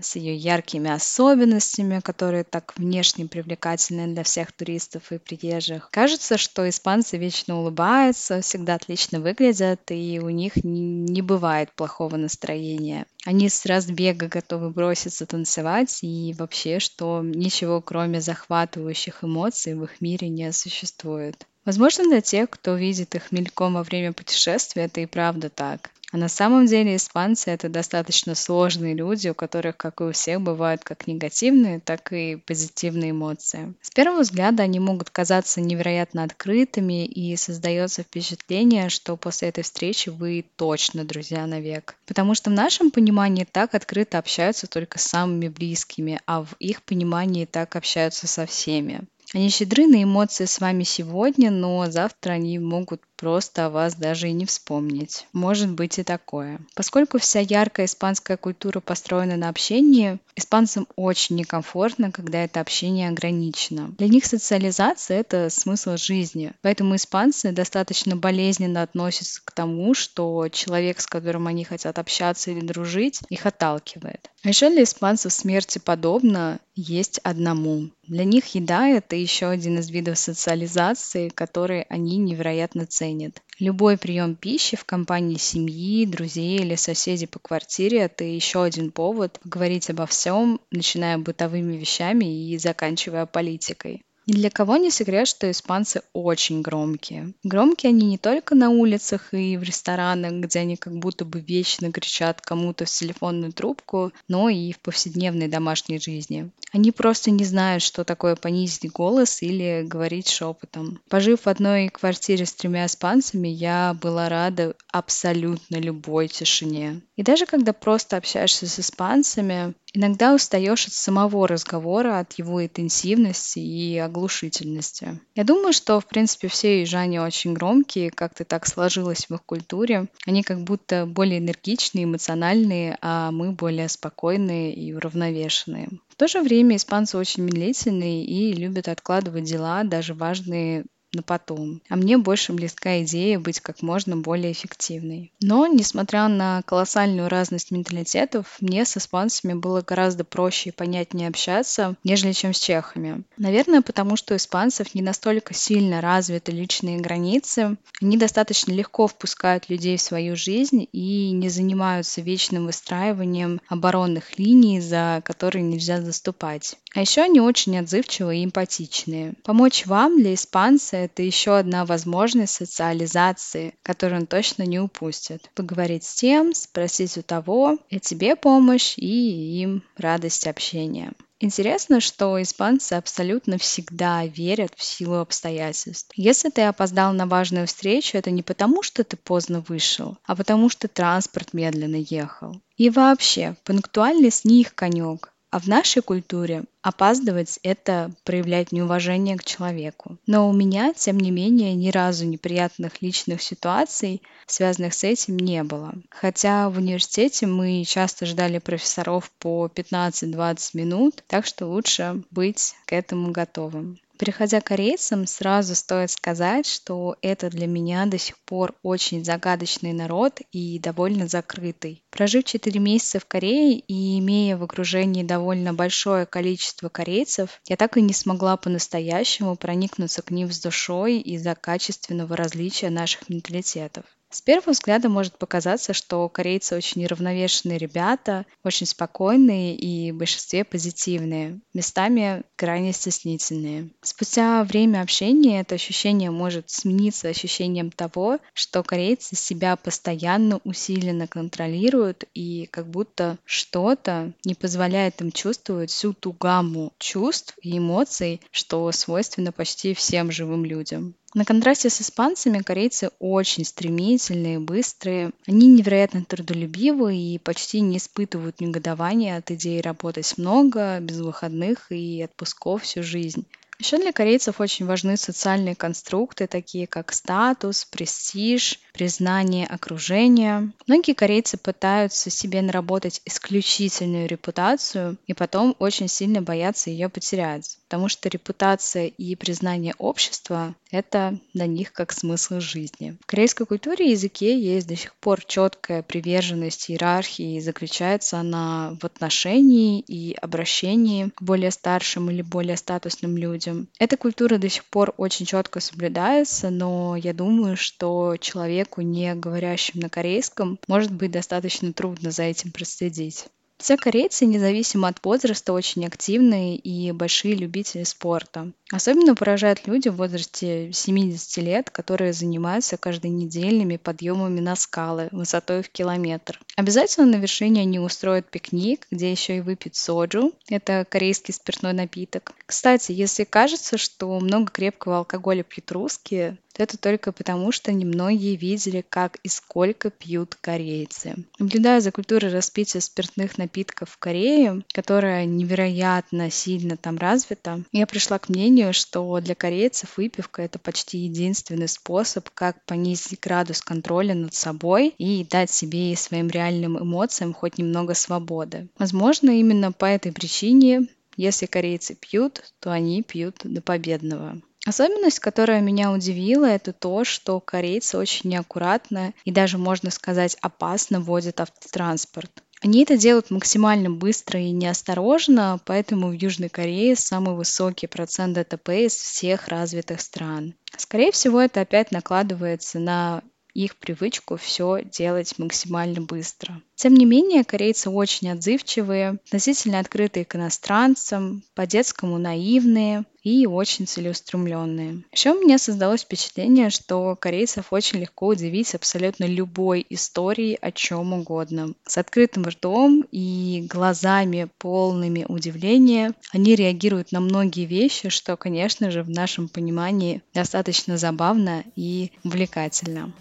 с 0.00 0.14
ее 0.14 0.36
яркими 0.36 0.88
особенностями, 0.88 1.98
которые 1.98 2.44
так 2.44 2.74
внешне 2.76 3.26
привлекательны 3.26 4.14
для 4.14 4.22
всех 4.22 4.52
туристов 4.52 5.10
и 5.10 5.18
приезжих. 5.18 5.90
Кажется, 5.90 6.38
что 6.38 6.68
испанцы 6.68 7.18
вечно 7.18 7.58
улыбаются, 7.58 8.42
всегда 8.42 8.74
отлично 8.74 9.18
выглядят, 9.18 9.80
и 9.90 10.20
у 10.22 10.28
них 10.28 10.52
не 10.62 11.20
бывает 11.20 11.72
плохого 11.74 12.16
настроения. 12.16 13.06
Они 13.24 13.48
с 13.48 13.66
разбега 13.66 14.28
готовы 14.28 14.70
броситься 14.70 15.26
танцевать, 15.26 15.98
и 16.02 16.32
вообще, 16.38 16.78
что 16.78 17.22
ничего 17.24 17.80
кроме 17.80 18.20
захватывающих 18.20 19.24
эмоций 19.24 19.74
в 19.74 19.82
их 19.82 20.00
мире 20.00 20.28
не 20.28 20.52
существует. 20.52 21.44
Возможно, 21.64 22.04
для 22.04 22.20
тех, 22.20 22.50
кто 22.50 22.74
видит 22.74 23.14
их 23.14 23.30
мельком 23.30 23.74
во 23.74 23.82
время 23.82 24.12
путешествия, 24.12 24.84
это 24.84 25.00
и 25.00 25.06
правда 25.06 25.48
так. 25.48 25.90
А 26.12 26.18
на 26.18 26.28
самом 26.28 26.66
деле 26.66 26.96
испанцы— 26.96 27.50
это 27.52 27.70
достаточно 27.70 28.34
сложные 28.34 28.94
люди, 28.94 29.28
у 29.28 29.34
которых, 29.34 29.78
как 29.78 30.02
и 30.02 30.04
у 30.04 30.12
всех, 30.12 30.42
бывают 30.42 30.84
как 30.84 31.06
негативные, 31.06 31.80
так 31.80 32.12
и 32.12 32.36
позитивные 32.36 33.12
эмоции. 33.12 33.72
С 33.80 33.88
первого 33.88 34.20
взгляда 34.20 34.64
они 34.64 34.78
могут 34.78 35.08
казаться 35.08 35.62
невероятно 35.62 36.24
открытыми, 36.24 37.06
и 37.06 37.34
создается 37.36 38.02
впечатление, 38.02 38.90
что 38.90 39.16
после 39.16 39.48
этой 39.48 39.64
встречи 39.64 40.10
вы 40.10 40.44
точно 40.56 41.06
друзья 41.06 41.46
навек. 41.46 41.96
Потому 42.06 42.34
что 42.34 42.50
в 42.50 42.52
нашем 42.52 42.90
понимании 42.90 43.48
так 43.50 43.74
открыто 43.74 44.18
общаются 44.18 44.66
только 44.66 44.98
с 44.98 45.04
самыми 45.04 45.48
близкими, 45.48 46.20
а 46.26 46.42
в 46.42 46.54
их 46.58 46.82
понимании 46.82 47.46
так 47.46 47.74
общаются 47.74 48.26
со 48.26 48.44
всеми. 48.44 49.00
Они 49.34 49.48
щедры 49.48 49.86
на 49.86 50.02
эмоции 50.02 50.44
с 50.44 50.60
вами 50.60 50.82
сегодня, 50.82 51.50
но 51.50 51.90
завтра 51.90 52.32
они 52.32 52.58
могут 52.58 53.02
просто 53.22 53.66
о 53.66 53.70
вас 53.70 53.94
даже 53.94 54.28
и 54.28 54.32
не 54.32 54.46
вспомнить. 54.46 55.28
Может 55.32 55.70
быть 55.70 56.00
и 56.00 56.02
такое. 56.02 56.58
Поскольку 56.74 57.18
вся 57.18 57.38
яркая 57.38 57.86
испанская 57.86 58.36
культура 58.36 58.80
построена 58.80 59.36
на 59.36 59.48
общении, 59.48 60.18
испанцам 60.34 60.88
очень 60.96 61.36
некомфортно, 61.36 62.10
когда 62.10 62.42
это 62.42 62.60
общение 62.60 63.08
ограничено. 63.08 63.94
Для 63.96 64.08
них 64.08 64.26
социализация– 64.26 65.20
это 65.20 65.50
смысл 65.50 65.96
жизни. 65.96 66.52
Поэтому 66.62 66.96
испанцы 66.96 67.52
достаточно 67.52 68.16
болезненно 68.16 68.82
относятся 68.82 69.40
к 69.44 69.52
тому, 69.52 69.94
что 69.94 70.48
человек, 70.48 71.00
с 71.00 71.06
которым 71.06 71.46
они 71.46 71.62
хотят 71.62 72.00
общаться 72.00 72.50
или 72.50 72.66
дружить, 72.66 73.20
их 73.28 73.46
отталкивает. 73.46 74.30
Еще 74.42 74.68
для 74.68 74.82
испанцев 74.82 75.32
смерти 75.32 75.78
подобно 75.78 76.58
есть 76.74 77.20
одному. 77.22 77.90
Для 78.08 78.24
них 78.24 78.46
еда– 78.56 78.88
это 78.88 79.14
еще 79.14 79.46
один 79.46 79.78
из 79.78 79.90
видов 79.90 80.18
социализации, 80.18 81.28
который 81.28 81.82
они 81.82 82.16
невероятно 82.16 82.84
ценят 82.86 83.11
ценит. 83.12 83.42
Любой 83.58 83.96
прием 83.96 84.34
пищи 84.34 84.76
в 84.76 84.84
компании 84.84 85.36
семьи, 85.36 86.06
друзей 86.06 86.58
или 86.58 86.74
соседей 86.74 87.26
по 87.26 87.38
квартире– 87.38 87.98
это 88.00 88.24
еще 88.24 88.62
один 88.62 88.90
повод 88.90 89.38
поговорить 89.42 89.90
обо 89.90 90.06
всем, 90.06 90.60
начиная 90.70 91.18
бытовыми 91.18 91.76
вещами 91.76 92.50
и 92.50 92.58
заканчивая 92.58 93.26
политикой. 93.26 94.02
Ни 94.26 94.34
для 94.34 94.50
кого 94.50 94.76
не 94.76 94.90
секрет, 94.90 95.26
что 95.26 95.50
испанцы 95.50 96.02
очень 96.12 96.62
громкие. 96.62 97.34
Громкие 97.42 97.90
они 97.90 98.06
не 98.06 98.18
только 98.18 98.54
на 98.54 98.70
улицах 98.70 99.34
и 99.34 99.56
в 99.56 99.62
ресторанах, 99.62 100.32
где 100.32 100.60
они 100.60 100.76
как 100.76 100.94
будто 100.94 101.24
бы 101.24 101.40
вечно 101.40 101.90
кричат 101.90 102.40
кому-то 102.40 102.84
в 102.84 102.90
телефонную 102.90 103.52
трубку, 103.52 104.12
но 104.28 104.48
и 104.48 104.72
в 104.72 104.80
повседневной 104.80 105.48
домашней 105.48 105.98
жизни. 105.98 106.50
Они 106.72 106.90
просто 106.90 107.30
не 107.30 107.44
знают, 107.44 107.82
что 107.82 108.04
такое 108.04 108.34
понизить 108.34 108.90
голос 108.90 109.42
или 109.42 109.82
говорить 109.84 110.28
шепотом. 110.28 111.00
Пожив 111.08 111.42
в 111.42 111.48
одной 111.48 111.88
квартире 111.88 112.46
с 112.46 112.52
тремя 112.54 112.86
испанцами, 112.86 113.48
я 113.48 113.94
была 114.00 114.28
рада 114.28 114.74
абсолютно 114.90 115.76
любой 115.76 116.28
тишине. 116.28 117.02
И 117.16 117.22
даже 117.22 117.46
когда 117.46 117.72
просто 117.72 118.16
общаешься 118.16 118.66
с 118.66 118.78
испанцами, 118.78 119.74
Иногда 119.94 120.34
устаешь 120.34 120.86
от 120.86 120.94
самого 120.94 121.46
разговора, 121.46 122.18
от 122.18 122.32
его 122.38 122.64
интенсивности 122.64 123.58
и 123.58 123.98
оглушительности. 123.98 125.20
Я 125.34 125.44
думаю, 125.44 125.74
что, 125.74 126.00
в 126.00 126.06
принципе, 126.06 126.48
все 126.48 126.80
южане 126.80 127.20
очень 127.20 127.52
громкие, 127.52 128.10
как-то 128.10 128.46
так 128.46 128.66
сложилось 128.66 129.26
в 129.28 129.34
их 129.34 129.44
культуре. 129.44 130.08
Они 130.26 130.42
как 130.42 130.62
будто 130.62 131.04
более 131.04 131.40
энергичные, 131.40 132.04
эмоциональные, 132.04 132.96
а 133.02 133.30
мы 133.32 133.52
более 133.52 133.90
спокойные 133.90 134.74
и 134.74 134.94
уравновешенные. 134.94 135.90
В 136.08 136.16
то 136.16 136.26
же 136.26 136.40
время 136.40 136.76
испанцы 136.76 137.18
очень 137.18 137.42
медлительные 137.42 138.24
и 138.24 138.54
любят 138.54 138.88
откладывать 138.88 139.44
дела, 139.44 139.84
даже 139.84 140.14
важные 140.14 140.86
на 141.12 141.22
потом. 141.22 141.80
А 141.88 141.96
мне 141.96 142.16
больше 142.16 142.52
близка 142.52 143.02
идея 143.02 143.38
быть 143.38 143.60
как 143.60 143.82
можно 143.82 144.16
более 144.16 144.52
эффективной. 144.52 145.32
Но, 145.40 145.66
несмотря 145.66 146.28
на 146.28 146.62
колоссальную 146.62 147.28
разность 147.28 147.70
менталитетов, 147.70 148.56
мне 148.60 148.84
с 148.84 148.96
испанцами 148.96 149.54
было 149.54 149.82
гораздо 149.82 150.24
проще 150.24 150.70
и 150.70 150.72
понятнее 150.72 151.28
общаться, 151.28 151.96
нежели 152.04 152.32
чем 152.32 152.54
с 152.54 152.58
чехами. 152.58 153.22
Наверное, 153.36 153.82
потому 153.82 154.16
что 154.16 154.34
у 154.34 154.36
испанцев 154.36 154.94
не 154.94 155.02
настолько 155.02 155.54
сильно 155.54 156.00
развиты 156.00 156.52
личные 156.52 156.98
границы, 156.98 157.76
они 158.00 158.16
достаточно 158.16 158.72
легко 158.72 159.06
впускают 159.06 159.68
людей 159.68 159.96
в 159.96 160.02
свою 160.02 160.36
жизнь 160.36 160.88
и 160.92 161.30
не 161.30 161.48
занимаются 161.48 162.20
вечным 162.20 162.66
выстраиванием 162.66 163.60
оборонных 163.68 164.38
линий, 164.38 164.80
за 164.80 165.22
которые 165.24 165.62
нельзя 165.62 166.00
заступать. 166.00 166.76
А 166.94 167.00
еще 167.00 167.22
они 167.22 167.40
очень 167.40 167.78
отзывчивые 167.78 168.42
и 168.42 168.44
эмпатичные. 168.44 169.34
Помочь 169.44 169.86
вам 169.86 170.18
для 170.18 170.34
испанца 170.34 171.01
это 171.04 171.22
еще 171.22 171.56
одна 171.56 171.84
возможность 171.84 172.54
социализации, 172.54 173.74
которую 173.82 174.22
он 174.22 174.26
точно 174.26 174.62
не 174.62 174.80
упустит. 174.80 175.50
Поговорить 175.54 176.04
с 176.04 176.14
тем, 176.14 176.54
спросить 176.54 177.18
у 177.18 177.22
того, 177.22 177.78
и 177.90 178.00
тебе 178.00 178.36
помощь, 178.36 178.94
и 178.96 179.60
им 179.62 179.82
радость 179.96 180.46
общения. 180.46 181.12
Интересно, 181.44 181.98
что 182.00 182.40
испанцы 182.40 182.92
абсолютно 182.92 183.58
всегда 183.58 184.24
верят 184.24 184.74
в 184.76 184.84
силу 184.84 185.16
обстоятельств. 185.16 186.12
Если 186.14 186.50
ты 186.50 186.62
опоздал 186.62 187.12
на 187.12 187.26
важную 187.26 187.66
встречу, 187.66 188.16
это 188.16 188.30
не 188.30 188.44
потому, 188.44 188.84
что 188.84 189.02
ты 189.02 189.16
поздно 189.16 189.58
вышел, 189.66 190.16
а 190.24 190.36
потому, 190.36 190.68
что 190.68 190.86
транспорт 190.86 191.52
медленно 191.52 191.96
ехал. 191.96 192.60
И 192.76 192.90
вообще, 192.90 193.56
пунктуальность 193.64 194.44
не 194.44 194.60
их 194.60 194.76
конек. 194.76 195.32
А 195.52 195.58
в 195.58 195.68
нашей 195.68 196.00
культуре 196.00 196.64
опаздывать– 196.80 197.60
это 197.62 198.10
проявлять 198.24 198.72
неуважение 198.72 199.36
к 199.36 199.44
человеку. 199.44 200.16
Но 200.26 200.48
у 200.48 200.52
меня, 200.54 200.94
тем 200.94 201.20
не 201.20 201.30
менее, 201.30 201.74
ни 201.74 201.90
разу 201.90 202.24
неприятных 202.24 203.02
личных 203.02 203.42
ситуаций, 203.42 204.22
связанных 204.46 204.94
с 204.94 205.04
этим, 205.04 205.36
не 205.36 205.62
было. 205.62 205.92
Хотя 206.08 206.70
в 206.70 206.78
университете 206.78 207.46
мы 207.46 207.84
часто 207.84 208.24
ждали 208.24 208.60
профессоров 208.60 209.30
по 209.38 209.66
15-20 209.66 210.70
минут, 210.72 211.22
так 211.26 211.44
что 211.44 211.66
лучше 211.66 212.22
быть 212.30 212.74
к 212.86 212.94
этому 212.94 213.30
готовым. 213.30 213.98
Переходя 214.22 214.60
к 214.60 214.66
корейцам, 214.66 215.26
сразу 215.26 215.74
стоит 215.74 216.12
сказать, 216.12 216.64
что 216.64 217.16
это 217.22 217.50
для 217.50 217.66
меня 217.66 218.06
до 218.06 218.18
сих 218.18 218.38
пор 218.44 218.72
очень 218.84 219.24
загадочный 219.24 219.92
народ 219.92 220.38
и 220.52 220.78
довольно 220.78 221.26
закрытый. 221.26 222.04
Прожив 222.08 222.44
4 222.44 222.78
месяца 222.78 223.18
в 223.18 223.26
Корее 223.26 223.80
и 223.80 224.20
имея 224.20 224.56
в 224.56 224.62
окружении 224.62 225.24
довольно 225.24 225.74
большое 225.74 226.24
количество 226.24 226.88
корейцев, 226.88 227.60
я 227.66 227.76
так 227.76 227.96
и 227.96 228.00
не 228.00 228.12
смогла 228.12 228.56
по-настоящему 228.56 229.56
проникнуться 229.56 230.22
к 230.22 230.30
ним 230.30 230.52
с 230.52 230.60
душой 230.60 231.18
из-за 231.18 231.56
качественного 231.56 232.36
различия 232.36 232.90
наших 232.90 233.28
менталитетов. 233.28 234.04
С 234.32 234.40
первого 234.40 234.72
взгляда 234.72 235.10
может 235.10 235.36
показаться, 235.36 235.92
что 235.92 236.26
корейцы 236.30 236.74
очень 236.74 237.02
неравновешенные 237.02 237.76
ребята, 237.76 238.46
очень 238.64 238.86
спокойные 238.86 239.76
и 239.76 240.10
в 240.10 240.16
большинстве 240.16 240.64
позитивные, 240.64 241.60
местами 241.74 242.42
крайне 242.56 242.94
стеснительные. 242.94 243.90
Спустя 244.00 244.64
время 244.64 245.02
общения 245.02 245.60
это 245.60 245.74
ощущение 245.74 246.30
может 246.30 246.70
смениться 246.70 247.28
ощущением 247.28 247.90
того, 247.90 248.38
что 248.54 248.82
корейцы 248.82 249.36
себя 249.36 249.76
постоянно 249.76 250.60
усиленно 250.64 251.26
контролируют 251.26 252.24
и 252.32 252.70
как 252.72 252.88
будто 252.88 253.36
что-то 253.44 254.32
не 254.46 254.54
позволяет 254.54 255.20
им 255.20 255.30
чувствовать 255.30 255.90
всю 255.90 256.14
ту 256.14 256.32
гамму 256.32 256.94
чувств 256.98 257.54
и 257.60 257.76
эмоций, 257.76 258.40
что 258.50 258.90
свойственно 258.92 259.52
почти 259.52 259.92
всем 259.92 260.32
живым 260.32 260.64
людям. 260.64 261.16
На 261.34 261.46
контрасте 261.46 261.88
с 261.88 262.02
испанцами 262.02 262.58
корейцы 262.58 263.10
очень 263.18 263.64
стремительные, 263.64 264.58
быстрые. 264.58 265.30
Они 265.46 265.66
невероятно 265.66 266.26
трудолюбивы 266.26 267.16
и 267.16 267.38
почти 267.38 267.80
не 267.80 267.96
испытывают 267.96 268.60
негодования 268.60 269.38
от 269.38 269.50
идеи 269.50 269.80
работать 269.80 270.36
много, 270.36 271.00
без 271.00 271.20
выходных 271.20 271.90
и 271.90 272.20
отпусков 272.20 272.82
всю 272.82 273.02
жизнь. 273.02 273.46
Еще 273.82 273.98
для 273.98 274.12
корейцев 274.12 274.60
очень 274.60 274.86
важны 274.86 275.16
социальные 275.16 275.74
конструкты, 275.74 276.46
такие 276.46 276.86
как 276.86 277.12
статус, 277.12 277.84
престиж, 277.84 278.78
признание 278.92 279.66
окружения. 279.66 280.70
Многие 280.86 281.14
корейцы 281.14 281.56
пытаются 281.56 282.30
себе 282.30 282.62
наработать 282.62 283.20
исключительную 283.24 284.28
репутацию 284.28 285.16
и 285.26 285.34
потом 285.34 285.74
очень 285.80 286.06
сильно 286.06 286.42
боятся 286.42 286.90
ее 286.90 287.08
потерять, 287.08 287.78
потому 287.88 288.08
что 288.08 288.28
репутация 288.28 289.06
и 289.06 289.34
признание 289.34 289.94
общества— 289.98 290.76
это 290.92 291.38
для 291.54 291.66
них 291.66 291.92
как 291.92 292.12
смысл 292.12 292.60
жизни. 292.60 293.16
В 293.22 293.26
корейской 293.26 293.66
культуре 293.66 294.08
и 294.08 294.10
языке 294.10 294.60
есть 294.60 294.86
до 294.86 294.94
сих 294.94 295.14
пор 295.16 295.44
четкая 295.44 296.02
приверженность 296.02 296.90
иерархии, 296.90 297.56
и 297.56 297.60
заключается 297.60 298.38
она 298.38 298.96
в 299.00 299.04
отношении 299.04 300.00
и 300.00 300.34
обращении 300.34 301.30
к 301.34 301.42
более 301.42 301.70
старшим 301.70 302.30
или 302.30 302.42
более 302.42 302.76
статусным 302.76 303.36
людям. 303.36 303.71
Эта 303.98 304.16
культура 304.16 304.58
до 304.58 304.68
сих 304.68 304.84
пор 304.84 305.14
очень 305.16 305.46
четко 305.46 305.80
соблюдается, 305.80 306.70
но 306.70 307.16
я 307.16 307.32
думаю, 307.32 307.76
что 307.76 308.36
человек 308.40 308.62
человеку, 308.72 309.00
не 309.02 309.34
говорящему 309.34 310.02
на 310.02 310.08
корейском, 310.08 310.78
может 310.88 311.12
быть 311.12 311.30
достаточно 311.30 311.92
трудно 311.92 312.30
за 312.30 312.44
этим 312.44 312.70
проследить. 312.72 313.46
Все 313.82 313.96
корейцы, 313.96 314.46
независимо 314.46 315.08
от 315.08 315.16
возраста, 315.24 315.72
очень 315.72 316.06
активные 316.06 316.76
и 316.76 317.10
большие 317.10 317.56
любители 317.56 318.04
спорта. 318.04 318.70
Особенно 318.92 319.34
поражают 319.34 319.88
люди 319.88 320.08
в 320.08 320.14
возрасте 320.14 320.92
70 320.92 321.56
лет, 321.56 321.90
которые 321.90 322.32
занимаются 322.32 322.96
каждонедельными 322.96 323.96
подъемами 323.96 324.60
на 324.60 324.76
скалы 324.76 325.30
высотой 325.32 325.82
в 325.82 325.90
километр. 325.90 326.60
Обязательно 326.76 327.26
на 327.26 327.40
вершине 327.40 327.80
они 327.80 327.98
устроят 327.98 328.48
пикник, 328.48 329.08
где 329.10 329.32
еще 329.32 329.56
и 329.56 329.60
выпьют 329.60 329.96
соджу. 329.96 330.52
Это 330.68 331.04
корейский 331.10 331.52
спиртной 331.52 331.92
напиток. 331.92 332.52
Кстати, 332.66 333.10
если 333.10 333.42
кажется, 333.42 333.98
что 333.98 334.38
много 334.38 334.70
крепкого 334.70 335.18
алкоголя 335.18 335.64
пьют 335.64 335.90
русские, 335.90 336.56
это 336.76 336.96
только 336.96 337.32
потому, 337.32 337.72
что 337.72 337.92
немногие 337.92 338.56
видели, 338.56 339.04
как 339.08 339.38
и 339.42 339.48
сколько 339.48 340.10
пьют 340.10 340.56
корейцы. 340.60 341.34
Наблюдая 341.58 342.00
за 342.00 342.12
культурой 342.12 342.52
распития 342.52 343.00
спиртных 343.00 343.58
напитков 343.58 344.10
в 344.10 344.18
Корее, 344.18 344.82
которая 344.92 345.44
невероятно 345.44 346.50
сильно 346.50 346.96
там 346.96 347.18
развита, 347.18 347.82
я 347.92 348.06
пришла 348.06 348.38
к 348.38 348.48
мнению, 348.48 348.92
что 348.92 349.40
для 349.40 349.54
корейцев 349.54 350.16
выпивка 350.16 350.62
это 350.62 350.78
почти 350.78 351.18
единственный 351.18 351.88
способ, 351.88 352.48
как 352.50 352.84
понизить 352.84 353.40
градус 353.40 353.80
контроля 353.80 354.34
над 354.34 354.54
собой 354.54 355.14
и 355.18 355.46
дать 355.48 355.70
себе 355.70 356.12
и 356.12 356.16
своим 356.16 356.48
реальным 356.48 356.98
эмоциям 356.98 357.52
хоть 357.52 357.78
немного 357.78 358.14
свободы. 358.14 358.88
Возможно, 358.98 359.50
именно 359.50 359.92
по 359.92 360.06
этой 360.06 360.32
причине 360.32 361.08
если 361.36 361.66
корейцы 361.66 362.14
пьют, 362.14 362.62
то 362.80 362.92
они 362.92 363.22
пьют 363.22 363.60
до 363.64 363.80
победного. 363.80 364.60
Особенность, 364.84 365.38
которая 365.38 365.80
меня 365.80 366.10
удивила, 366.10 366.64
это 366.64 366.92
то, 366.92 367.24
что 367.24 367.60
корейцы 367.60 368.18
очень 368.18 368.50
неаккуратно 368.50 369.32
и 369.44 369.52
даже, 369.52 369.78
можно 369.78 370.10
сказать, 370.10 370.56
опасно 370.60 371.20
водят 371.20 371.60
автотранспорт. 371.60 372.50
Они 372.82 373.04
это 373.04 373.16
делают 373.16 373.52
максимально 373.52 374.10
быстро 374.10 374.58
и 374.58 374.72
неосторожно, 374.72 375.78
поэтому 375.84 376.28
в 376.28 376.32
Южной 376.32 376.68
Корее 376.68 377.14
самый 377.14 377.54
высокий 377.54 378.08
процент 378.08 378.54
ДТП 378.54 378.88
из 378.88 379.14
всех 379.14 379.68
развитых 379.68 380.20
стран. 380.20 380.74
Скорее 380.96 381.30
всего, 381.30 381.60
это 381.60 381.80
опять 381.80 382.10
накладывается 382.10 382.98
на 382.98 383.42
их 383.74 383.96
привычку 383.96 384.56
все 384.56 385.02
делать 385.04 385.58
максимально 385.58 386.20
быстро. 386.20 386.80
Тем 386.94 387.14
не 387.14 387.24
менее, 387.24 387.64
корейцы 387.64 388.10
очень 388.10 388.50
отзывчивые, 388.50 389.38
относительно 389.46 389.98
открытые 389.98 390.44
к 390.44 390.54
иностранцам, 390.54 391.64
по-детскому 391.74 392.38
наивные 392.38 393.24
и 393.42 393.66
очень 393.66 394.06
целеустремленные. 394.06 395.24
Еще 395.32 395.50
у 395.52 395.60
меня 395.60 395.78
создалось 395.78 396.22
впечатление, 396.22 396.90
что 396.90 397.34
корейцев 397.34 397.92
очень 397.92 398.20
легко 398.20 398.48
удивить 398.48 398.94
абсолютно 398.94 399.46
любой 399.46 400.06
историей 400.10 400.78
о 400.80 400.92
чем 400.92 401.32
угодно. 401.32 401.94
С 402.06 402.18
открытым 402.18 402.64
ртом 402.64 403.24
и 403.32 403.86
глазами 403.90 404.68
полными 404.78 405.44
удивления 405.48 406.34
они 406.52 406.76
реагируют 406.76 407.32
на 407.32 407.40
многие 407.40 407.86
вещи, 407.86 408.28
что, 408.28 408.56
конечно 408.56 409.10
же, 409.10 409.24
в 409.24 409.30
нашем 409.30 409.68
понимании 409.68 410.42
достаточно 410.54 411.18
забавно 411.18 411.82
и 411.96 412.30
увлекательно. 412.44 413.32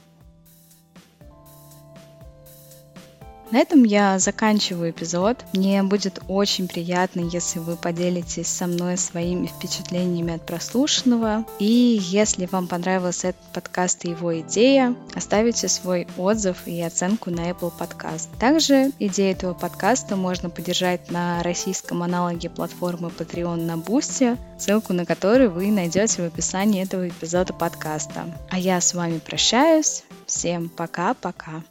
На 3.51 3.59
этом 3.59 3.83
я 3.83 4.17
заканчиваю 4.17 4.91
эпизод. 4.91 5.43
Мне 5.51 5.83
будет 5.83 6.21
очень 6.29 6.69
приятно, 6.69 7.19
если 7.19 7.59
вы 7.59 7.75
поделитесь 7.75 8.47
со 8.47 8.65
мной 8.65 8.97
своими 8.97 9.47
впечатлениями 9.47 10.35
от 10.35 10.45
прослушанного. 10.45 11.45
И 11.59 11.99
если 12.01 12.45
вам 12.45 12.67
понравился 12.67 13.29
этот 13.29 13.41
подкаст 13.53 14.05
и 14.05 14.11
его 14.11 14.39
идея, 14.39 14.95
оставите 15.13 15.67
свой 15.67 16.07
отзыв 16.17 16.65
и 16.65 16.81
оценку 16.81 17.29
на 17.29 17.49
Apple 17.49 17.73
Podcast. 17.77 18.29
Также 18.39 18.91
идею 18.99 19.33
этого 19.33 19.53
подкаста 19.53 20.15
можно 20.15 20.49
поддержать 20.49 21.11
на 21.11 21.43
российском 21.43 22.03
аналоге 22.03 22.49
платформы 22.49 23.09
Patreon 23.09 23.65
на 23.65 23.77
Бусте, 23.77 24.37
ссылку 24.57 24.93
на 24.93 25.05
которую 25.05 25.51
вы 25.51 25.71
найдете 25.71 26.21
в 26.21 26.25
описании 26.25 26.83
этого 26.83 27.09
эпизода 27.09 27.51
подкаста. 27.51 28.25
А 28.49 28.57
я 28.57 28.79
с 28.79 28.93
вами 28.93 29.19
прощаюсь. 29.19 30.03
Всем 30.25 30.69
пока-пока. 30.69 31.63